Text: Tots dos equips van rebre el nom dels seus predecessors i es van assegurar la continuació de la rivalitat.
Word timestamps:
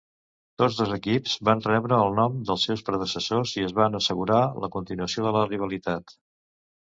Tots 0.59 0.75
dos 0.77 0.93
equips 0.95 1.35
van 1.49 1.59
rebre 1.65 1.99
el 2.05 2.17
nom 2.19 2.39
dels 2.51 2.63
seus 2.69 2.81
predecessors 2.87 3.53
i 3.59 3.67
es 3.67 3.75
van 3.81 3.99
assegurar 4.01 4.39
la 4.65 4.71
continuació 4.79 5.27
de 5.29 5.35
la 5.37 5.45
rivalitat. 5.53 6.19